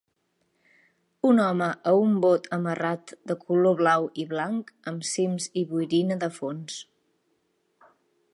[1.31, 6.19] Un home a un bot amarrat de color blau i blanc amb cims i boirina
[6.27, 6.83] de fons.